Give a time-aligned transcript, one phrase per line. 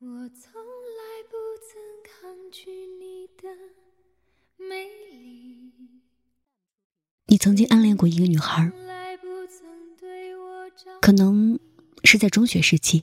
[0.00, 1.36] 我从来不
[1.66, 3.48] 曾抗拒你的
[4.56, 5.72] 美丽。
[7.26, 8.70] 你曾经暗恋过一个女孩，
[11.00, 11.58] 可能
[12.04, 13.02] 是在中学时期，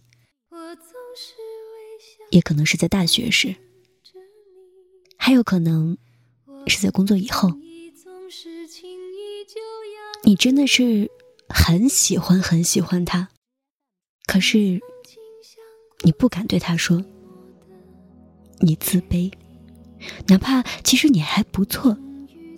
[2.29, 3.58] 也可能是在大学时，
[5.18, 5.98] 还有可能
[6.66, 7.50] 是在工作以后。
[10.24, 11.12] 你真的是
[11.50, 13.28] 很喜欢很喜欢他，
[14.26, 14.82] 可是
[16.05, 17.03] 你不敢对他说，
[18.59, 19.34] 你自卑，
[20.27, 21.97] 哪怕其实你还不错，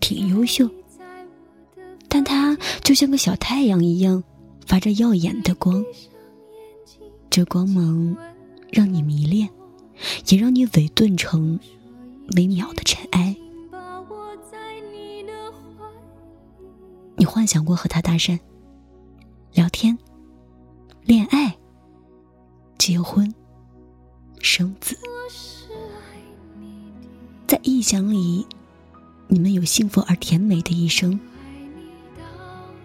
[0.02, 0.70] 挺优秀，
[2.10, 4.22] 但他就像个小太阳一样，
[4.66, 5.82] 发着耀眼的光，
[7.30, 8.14] 这光芒
[8.70, 9.48] 让你迷恋，
[10.28, 11.58] 也让你伪钝成
[12.36, 13.34] 微渺的尘埃。
[17.16, 18.38] 你幻想过和他搭讪、
[19.54, 19.98] 聊天、
[21.06, 21.58] 恋爱、
[22.78, 23.34] 结婚、
[24.40, 24.98] 生子，
[27.48, 28.46] 在臆想里，
[29.28, 31.20] 你们有幸福而甜美的一生。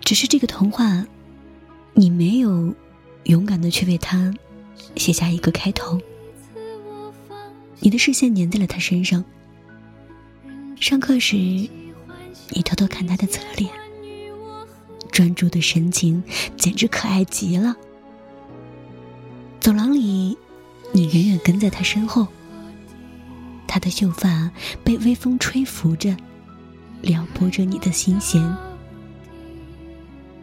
[0.01, 1.07] 只是这个童话，
[1.95, 2.75] 你没有
[3.25, 4.35] 勇敢的去为他
[4.97, 6.01] 写下一个开头，
[7.81, 9.25] 你的视线粘在了他身上。
[10.81, 13.71] 上课时，你偷偷看他的侧脸，
[15.13, 16.23] 专注的神情
[16.57, 17.77] 简直可爱极了。
[19.61, 20.37] 走廊里，
[20.93, 22.29] 你远远跟在他身后，
[23.67, 24.51] 他的秀发
[24.85, 26.15] 被微风吹拂着，
[27.01, 28.43] 撩拨着你的心弦。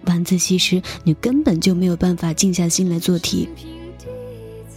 [0.06, 3.48] 晚自习时，你根本就没有办法静下心来做题。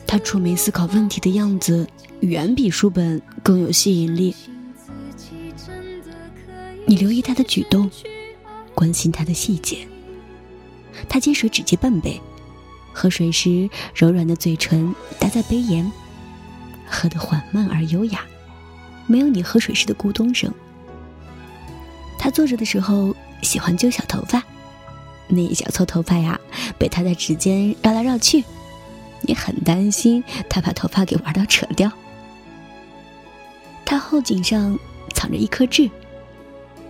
[0.07, 1.89] 他出眉思考问题的样子，
[2.21, 4.35] 远比书本更有吸引力。
[6.85, 7.91] 你留意他的举动，
[8.75, 9.79] 关心他的细节。
[11.09, 12.21] 他接水只接半杯，
[12.93, 15.91] 喝水时柔软的嘴唇搭在杯沿，
[16.87, 18.21] 喝得缓慢而优雅，
[19.07, 20.53] 没有你喝水时的咕咚声。
[22.19, 24.43] 他坐着的时候喜欢揪小头发，
[25.27, 26.39] 那一小撮头发呀，
[26.79, 28.45] 被他在指尖绕来绕去，
[29.23, 31.91] 你很担心他把头发给玩到扯掉。
[33.85, 34.79] 他后颈上
[35.15, 35.91] 藏着一颗痣。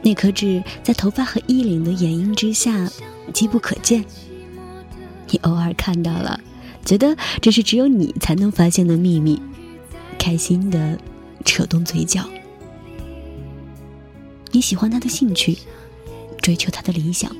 [0.04, 2.90] 那颗痣在头发和衣领的掩映之下
[3.32, 4.04] 机不可见，
[5.32, 6.38] 你偶尔看到了，
[6.84, 9.40] 觉得这是只有你才能发现的秘密，
[10.18, 10.98] 开心的
[11.44, 12.28] 扯动嘴角。
[14.50, 15.56] 你喜欢他的兴趣，
[16.42, 17.34] 追求他的理想。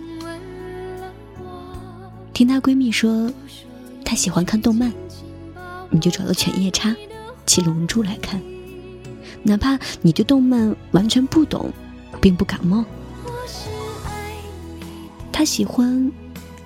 [2.33, 3.31] 听她闺蜜说，
[4.03, 4.91] 她喜欢看动漫，
[5.91, 6.97] 你就找了犬夜叉、
[7.45, 8.41] 七龙珠来看，
[9.43, 11.71] 哪怕你对动漫完全不懂。
[12.21, 12.85] 并不感冒。
[15.33, 16.13] 他喜欢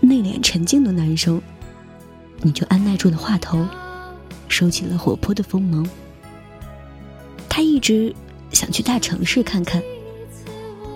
[0.07, 1.41] 内敛沉静的男生，
[2.43, 3.67] 你就按耐住了话头，
[4.49, 5.87] 收起了活泼的锋芒。
[7.49, 8.15] 他一直
[8.53, 9.83] 想去大城市看看，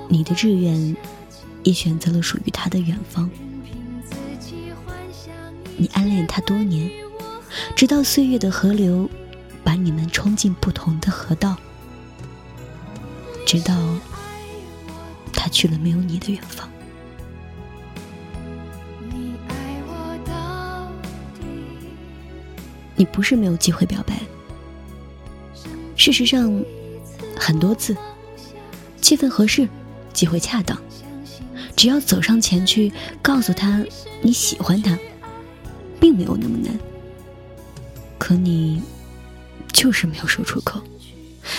[0.08, 0.96] 你的志愿
[1.62, 3.28] 也选择了属于他的远方。
[5.76, 6.90] 你暗恋他多年，
[7.74, 9.08] 直到岁月的河流
[9.64, 11.56] 把你们冲进不同的河道，
[13.46, 13.74] 直到
[15.32, 16.68] 他去了没有你的远方。
[23.00, 24.20] 你不是没有机会表白，
[25.96, 26.62] 事实上，
[27.34, 27.96] 很多次，
[29.00, 29.66] 气氛合适，
[30.12, 30.78] 机会恰当，
[31.74, 33.82] 只要走上前去，告诉他
[34.20, 34.98] 你喜欢他，
[35.98, 36.78] 并没有那么难。
[38.18, 38.82] 可你
[39.72, 40.78] 就是没有说出口，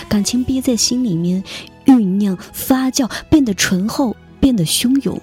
[0.07, 1.43] 感情憋在心里面，
[1.87, 5.19] 酝酿、发酵，变得醇厚，变得汹涌。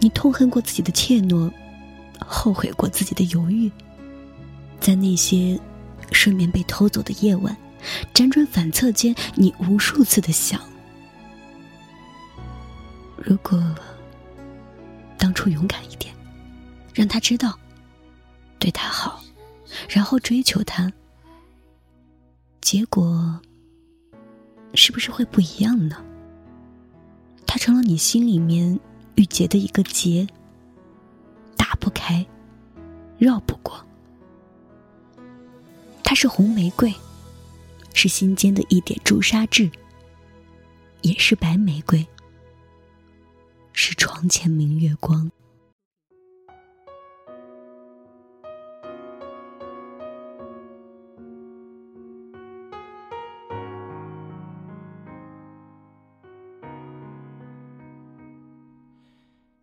[0.00, 1.52] 你痛恨过自己的怯懦，
[2.18, 3.70] 后悔过自己的犹豫。
[4.82, 5.58] 在那些
[6.10, 7.56] 睡眠被偷走的夜晚，
[8.12, 10.60] 辗转反侧间，你无数次的想：
[13.16, 13.62] 如果
[15.16, 16.12] 当初勇敢一点，
[16.92, 17.56] 让他知道，
[18.58, 19.22] 对他好，
[19.88, 20.92] 然后追求他，
[22.60, 23.40] 结果
[24.74, 26.04] 是不是会不一样呢？
[27.46, 28.80] 他成了你心里面
[29.14, 30.26] 郁结的一个结，
[31.56, 32.26] 打不开，
[33.16, 33.80] 绕不过。
[36.04, 36.94] 它是红玫瑰，
[37.94, 39.70] 是心间的一点朱砂痣，
[41.00, 42.06] 也是白玫瑰，
[43.72, 45.30] 是床前明月光。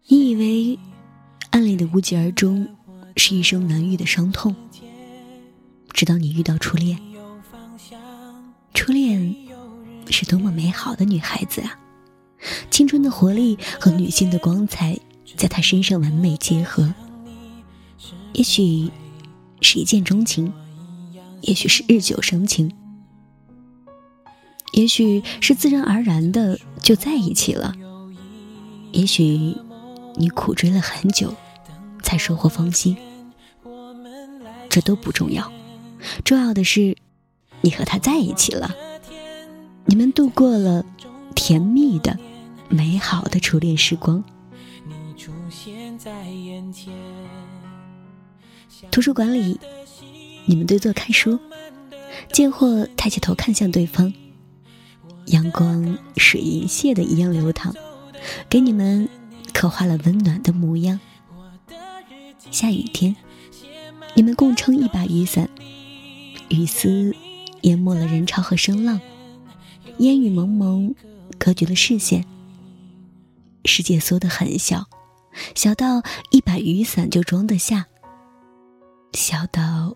[0.07, 0.79] 你以为
[1.51, 2.67] 暗恋的无疾而终
[3.15, 4.55] 是一生难愈的伤痛，
[5.99, 6.97] 直到你遇到初恋。
[8.73, 9.35] 初恋
[10.09, 11.77] 是多么美好的女孩子啊！
[12.71, 14.97] 青春的活力和女性的光彩
[15.35, 16.93] 在她身上完美结合。
[18.31, 18.89] 也许
[19.59, 20.53] 是一见钟情，
[21.41, 22.71] 也许是日久生情，
[24.71, 27.75] 也许是自然而然的就在一起了。
[28.93, 29.53] 也许
[30.15, 31.35] 你苦追了很久，
[32.01, 32.95] 才收获芳心。
[34.69, 35.51] 这都不重要，
[36.23, 36.95] 重要的是
[37.61, 38.75] 你和他在一起了，
[39.85, 40.85] 你们度过了
[41.35, 42.17] 甜蜜的、
[42.69, 44.23] 美好的初恋时光。
[48.91, 49.59] 图书馆里，
[50.45, 51.39] 你们对坐看书，
[52.31, 54.13] 见或抬起头看向对方，
[55.25, 57.73] 阳光水银泻的一样流淌，
[58.47, 59.09] 给你们
[59.53, 60.99] 刻画了温暖的模样。
[62.51, 63.15] 下雨天。
[64.15, 65.47] 你们共撑一把雨伞，
[66.49, 67.15] 雨丝
[67.61, 68.99] 淹没了人潮和声浪，
[69.99, 70.95] 烟雨蒙蒙，
[71.37, 72.25] 隔绝了视线。
[73.65, 74.85] 世界缩得很小，
[75.53, 76.01] 小到
[76.31, 77.85] 一把雨伞就装得下，
[79.13, 79.95] 小到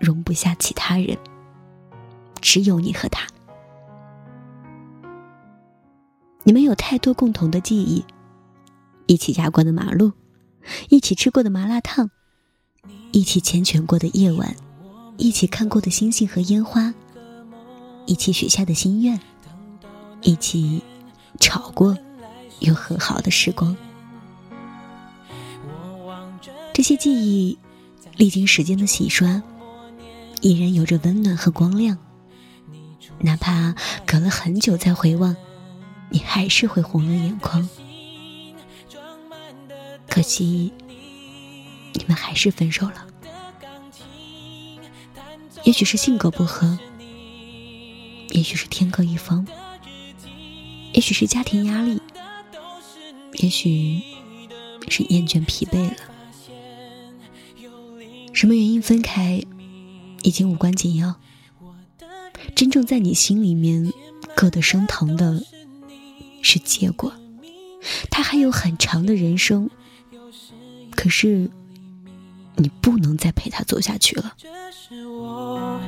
[0.00, 1.16] 容不下其他人，
[2.40, 3.26] 只有你和他。
[6.42, 8.04] 你们有太多共同的记忆：
[9.06, 10.12] 一起压过的马路，
[10.88, 12.10] 一起吃过的麻辣烫。
[13.12, 14.56] 一起缱绻过的夜晚，
[15.20, 16.94] 一起看过的星星和烟花，
[18.06, 19.20] 一起许下的心愿，
[20.22, 20.82] 一起
[21.38, 21.96] 吵过
[22.60, 23.76] 又和好的时光。
[26.72, 27.58] 这些记忆
[28.16, 29.42] 历经时间的洗刷，
[30.40, 31.98] 依然有着温暖和光亮。
[33.18, 33.74] 哪怕
[34.06, 35.36] 隔了很久再回望，
[36.08, 37.68] 你还是会红了眼眶。
[40.08, 40.72] 可惜。
[41.92, 43.06] 你们还是分手了，
[45.70, 46.76] 也许是性格不合，
[48.30, 49.46] 也许是天各一方，
[50.92, 52.02] 也许是家庭压力，
[53.34, 54.02] 也许
[54.88, 55.94] 是厌倦疲惫了。
[58.32, 59.44] 什么原因分开，
[60.24, 61.14] 已经无关紧要。
[62.56, 63.92] 真正在你心里面
[64.34, 65.40] 硌得生疼的，
[66.42, 67.14] 是结果。
[68.10, 69.70] 他还有很长的人生，
[70.90, 71.48] 可是。
[72.56, 74.34] 你不能再陪他走下去了。
[74.36, 75.80] 这是我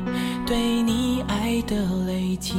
[0.47, 1.77] 对你爱的
[2.07, 2.55] 累积。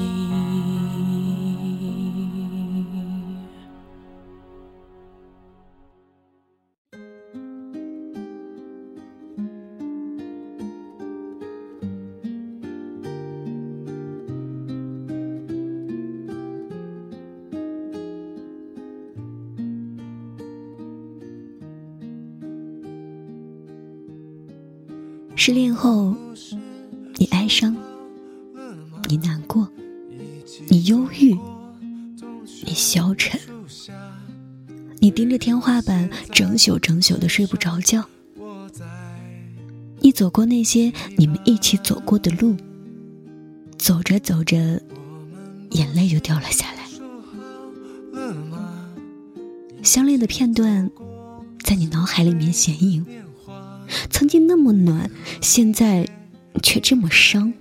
[25.45, 26.15] 失恋后，
[27.17, 27.75] 你哀伤，
[29.09, 29.67] 你难过，
[30.69, 31.37] 你忧郁，
[32.65, 33.37] 你消沉，
[34.99, 38.05] 你盯着天花板，整宿整宿的睡不着觉。
[39.99, 42.55] 你走过那些你们一起走过的路，
[43.77, 44.81] 走着走着，
[45.71, 46.87] 眼泪就掉了下来。
[49.83, 50.89] 相恋的片段，
[51.65, 53.05] 在你脑海里面显影。
[54.09, 55.09] 曾经那么暖，
[55.41, 56.07] 现在
[56.61, 57.53] 却这么伤，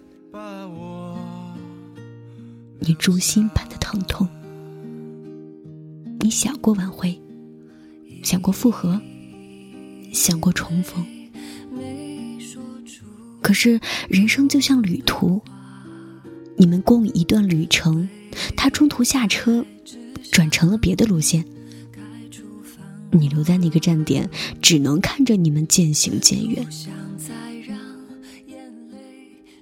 [2.80, 4.28] 你诛心般的疼痛。
[6.20, 7.20] 你想过挽回，
[8.22, 9.00] 想过复合，
[10.12, 11.04] 想过重逢，
[13.40, 15.42] 可是人生就像旅途，
[16.56, 18.08] 你们共一段旅程，
[18.56, 19.64] 他中途下车，
[20.30, 21.44] 转成了别的路线。
[23.12, 24.28] 你留在那个站点，
[24.60, 26.66] 只能看着你们渐行渐远，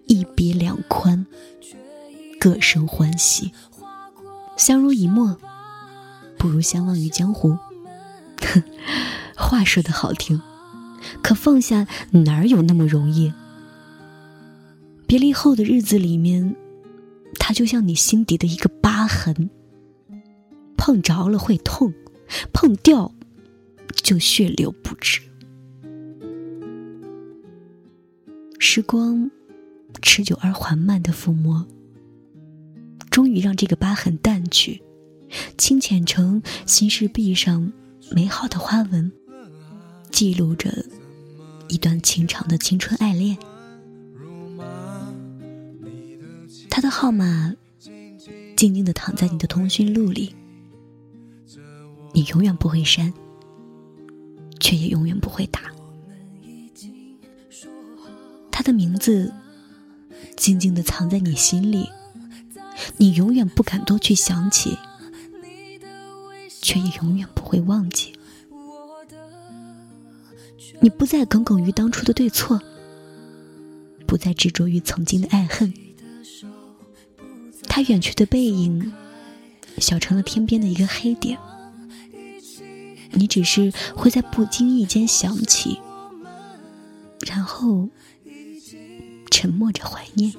[0.07, 1.27] 一别两宽，
[2.39, 3.53] 各生欢喜。
[4.57, 5.37] 相濡以沫，
[6.39, 7.59] 不如相忘于江湖。
[8.41, 8.63] 哼，
[9.37, 10.41] 话说的好听，
[11.23, 13.33] 可放下哪有那么容易？
[15.07, 16.55] 别离后的日子里面，
[17.39, 19.51] 它就像你心底的一个疤痕，
[20.77, 21.93] 碰着了会痛，
[22.53, 23.13] 碰掉。
[24.11, 25.21] 就血流不止。
[28.59, 29.31] 时光
[30.03, 31.65] 持久而缓慢的抚摸，
[33.09, 34.83] 终于让这个疤痕淡去，
[35.57, 37.73] 清浅成心事壁上
[38.11, 39.13] 美好的花纹，
[40.11, 40.85] 记录着
[41.69, 43.39] 一段情长的青春爱恋。
[46.69, 47.55] 他的号码
[48.57, 50.35] 静静的躺在你的通讯录里，
[52.13, 53.15] 你永远不会删。
[54.61, 55.63] 却也永远不会打。
[58.53, 59.33] 他的名字
[60.37, 61.89] 静静的藏在你心里，
[62.99, 64.77] 你永远不敢多去想起，
[66.61, 68.13] 却也永远不会忘记。
[70.81, 72.61] 你不再耿耿于当初的对错，
[74.07, 75.73] 不再执着于曾经的爱恨。
[77.69, 78.93] 他远去的背影，
[79.79, 81.39] 小成了天边的一个黑点。
[83.21, 85.79] 你只是会在不经意间想起，
[87.27, 87.91] 然后
[89.31, 90.33] 沉默着怀念。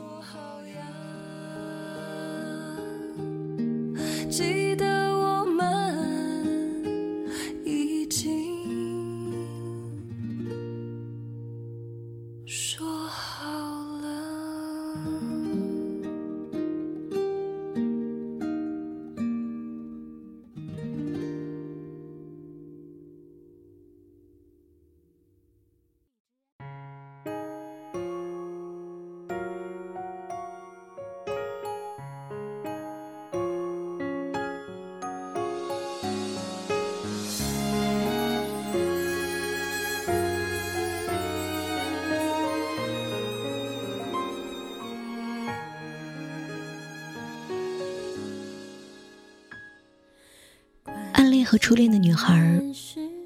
[51.51, 52.63] 和初恋的女孩，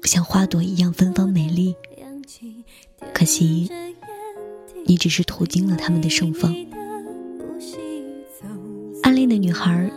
[0.02, 1.76] 像花朵一样芬芳美丽。
[3.14, 3.70] 可惜，
[4.84, 6.52] 你只是途经了他们的盛放。
[9.04, 9.88] 暗恋的女孩，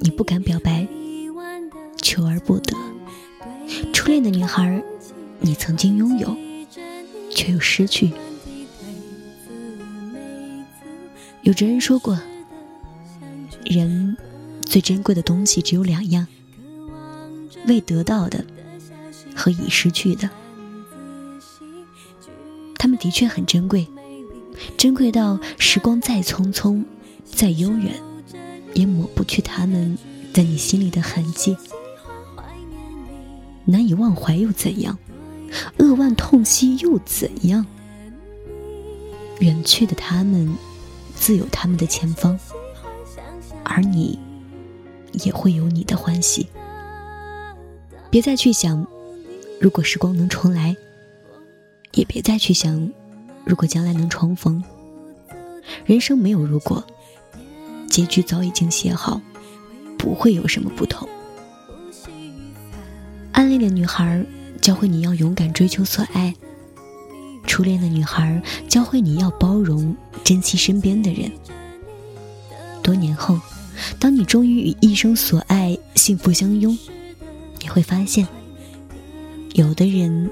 [0.00, 0.84] 你不敢表白，
[2.02, 2.76] 求而不得；
[3.92, 4.82] 初恋的女孩，
[5.38, 6.36] 你曾经拥有，
[7.30, 8.10] 却又失去。
[11.42, 12.20] 有哲人说过，
[13.64, 14.16] 人
[14.64, 16.26] 最珍贵的东西只有两样。
[17.66, 18.44] 未得到的
[19.34, 20.28] 和已失去的，
[22.78, 23.86] 他们的确很珍贵，
[24.76, 26.84] 珍贵到时光再匆匆、
[27.24, 27.94] 再悠远，
[28.74, 29.96] 也抹不去他们
[30.32, 31.56] 在你心里的痕迹。
[33.64, 34.96] 难以忘怀又怎样？
[35.78, 37.66] 扼腕痛惜又怎样？
[39.40, 40.56] 远去的他们，
[41.14, 42.38] 自有他们的前方，
[43.64, 44.18] 而你，
[45.24, 46.46] 也会有你的欢喜。
[48.16, 48.86] 别再去想，
[49.60, 50.74] 如果时光能重来，
[51.92, 52.90] 也别再去想，
[53.44, 54.64] 如果将来能重逢。
[55.84, 56.82] 人生没有如果，
[57.90, 59.20] 结局早已经写好，
[59.98, 61.06] 不会有什么不同。
[63.32, 64.24] 暗恋的女孩
[64.62, 66.34] 教会你要勇敢追求所爱，
[67.46, 69.94] 初恋的女孩教会你要包容
[70.24, 71.30] 珍惜身边的人。
[72.82, 73.38] 多年后，
[74.00, 76.74] 当你终于与一生所爱幸福相拥。
[77.76, 78.26] 会发现，
[79.52, 80.30] 有的人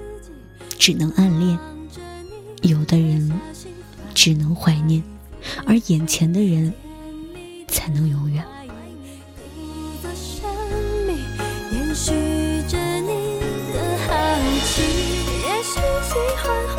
[0.79, 1.59] 只能暗恋，
[2.63, 3.31] 有的人
[4.15, 5.03] 只能怀念，
[5.67, 6.73] 而眼前的人
[7.69, 8.43] 才能永远。
[11.67, 12.63] 多于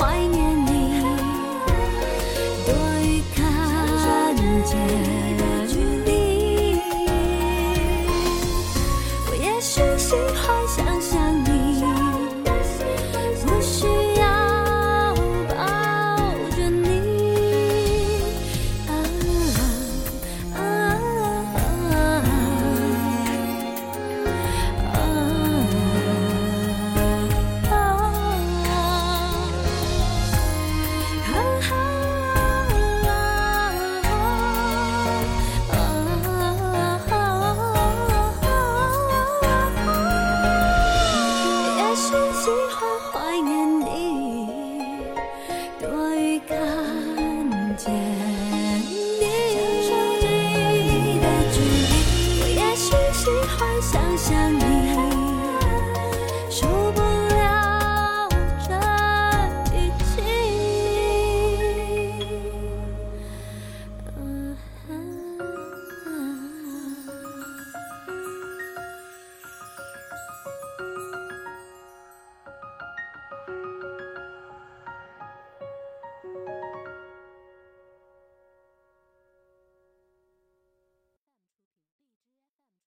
[0.10, 0.45] 感觉。